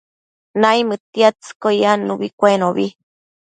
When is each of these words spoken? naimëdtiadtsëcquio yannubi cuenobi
naimëdtiadtsëcquio 0.61 1.69
yannubi 1.81 2.27
cuenobi 2.39 2.85